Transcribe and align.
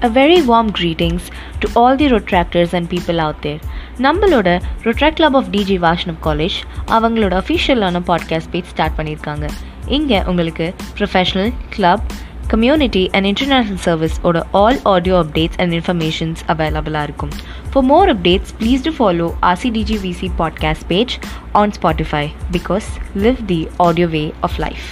A 0.00 0.08
very 0.08 0.42
warm 0.42 0.68
greetings 0.70 1.28
to 1.60 1.68
all 1.74 1.96
the 1.96 2.06
Rotaractors 2.06 2.72
and 2.72 2.88
people 2.88 3.20
out 3.20 3.38
there. 3.42 3.58
நம்மளோட 4.00 4.48
Rotaract 4.84 5.16
club 5.18 5.36
of 5.36 5.48
DG 5.50 5.76
Vaishnav 5.78 6.20
college 6.22 6.56
அவங்களோட 6.96 7.32
அஃபிஷியலான 7.40 8.02
podcast 8.10 8.50
page 8.50 8.70
start 8.70 8.96
பண்ணியிருக்காங்க 8.98 9.46
இங்கே 9.88 10.20
உங்களுக்கு 10.24 10.66
professional 10.98 11.50
club 11.68 12.04
community 12.46 13.02
and 13.14 13.26
international 13.26 13.82
சர்வீஸோட 13.88 14.44
all 14.52 14.78
audio 14.94 15.16
updates 15.24 15.58
and 15.58 15.72
informations 15.72 16.44
அவைலபிளாக 16.54 17.02
இருக்கும் 17.02 17.34
for 17.72 17.84
more 17.84 18.14
updates 18.14 18.54
please 18.60 18.86
do 18.88 18.94
follow 18.98 19.28
RCDG 19.50 19.98
VC 20.06 20.30
podcast 20.38 20.88
page 20.92 21.16
on 21.54 21.74
Spotify 21.78 22.24
because 22.52 22.88
live 23.16 23.42
the 23.52 23.60
audio 23.88 24.08
way 24.16 24.24
of 24.40 24.58
life 24.58 24.86